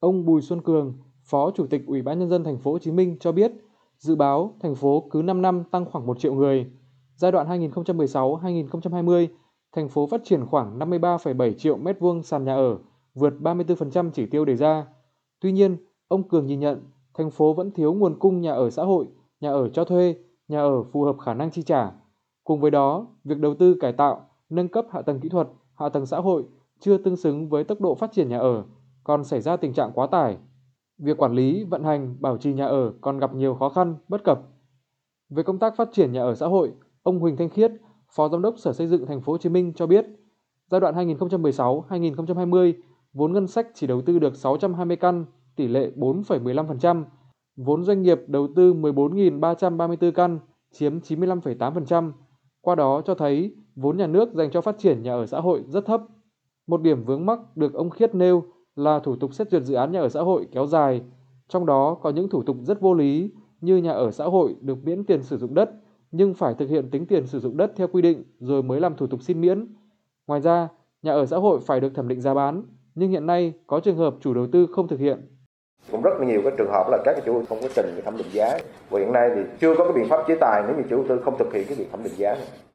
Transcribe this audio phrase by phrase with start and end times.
[0.00, 0.94] Ông Bùi Xuân Cường,
[1.24, 3.52] Phó Chủ tịch Ủy ban nhân dân thành phố Hồ Chí Minh cho biết,
[3.98, 6.66] dự báo thành phố cứ 5 năm tăng khoảng 1 triệu người.
[7.16, 9.26] Giai đoạn 2016-2020,
[9.72, 12.78] thành phố phát triển khoảng 53,7 triệu mét vuông sàn nhà ở,
[13.14, 14.86] vượt 34% chỉ tiêu đề ra.
[15.40, 15.76] Tuy nhiên,
[16.08, 16.82] ông Cường nhìn nhận
[17.14, 19.06] thành phố vẫn thiếu nguồn cung nhà ở xã hội,
[19.40, 20.16] nhà ở cho thuê,
[20.48, 21.90] nhà ở phù hợp khả năng chi trả.
[22.44, 25.88] Cùng với đó, việc đầu tư cải tạo, nâng cấp hạ tầng kỹ thuật, hạ
[25.88, 26.44] tầng xã hội
[26.80, 28.64] chưa tương xứng với tốc độ phát triển nhà ở,
[29.08, 30.36] còn xảy ra tình trạng quá tải.
[30.98, 34.24] Việc quản lý, vận hành, bảo trì nhà ở còn gặp nhiều khó khăn, bất
[34.24, 34.40] cập.
[35.30, 36.72] Về công tác phát triển nhà ở xã hội,
[37.02, 37.72] ông Huỳnh Thanh Khiết,
[38.16, 40.06] Phó Giám đốc Sở Xây dựng Thành phố Hồ Chí Minh cho biết,
[40.70, 42.72] giai đoạn 2016-2020,
[43.12, 45.24] vốn ngân sách chỉ đầu tư được 620 căn,
[45.56, 47.04] tỷ lệ 4,15%,
[47.56, 50.38] vốn doanh nghiệp đầu tư 14.334 căn,
[50.72, 52.12] chiếm 95,8%.
[52.60, 55.64] Qua đó cho thấy vốn nhà nước dành cho phát triển nhà ở xã hội
[55.68, 56.02] rất thấp.
[56.66, 58.44] Một điểm vướng mắc được ông Khiết nêu
[58.78, 61.02] là thủ tục xét duyệt dự án nhà ở xã hội kéo dài,
[61.48, 64.84] trong đó có những thủ tục rất vô lý như nhà ở xã hội được
[64.84, 65.70] miễn tiền sử dụng đất
[66.10, 68.96] nhưng phải thực hiện tính tiền sử dụng đất theo quy định rồi mới làm
[68.96, 69.66] thủ tục xin miễn.
[70.26, 70.68] Ngoài ra,
[71.02, 72.62] nhà ở xã hội phải được thẩm định giá bán,
[72.94, 75.20] nhưng hiện nay có trường hợp chủ đầu tư không thực hiện.
[75.90, 78.16] Cũng rất là nhiều cái trường hợp là các chủ không có trình cái thẩm
[78.16, 78.58] định giá.
[78.90, 81.04] Và hiện nay thì chưa có cái biện pháp chế tài nếu như chủ đầu
[81.08, 82.46] tư không thực hiện cái việc thẩm định giá này.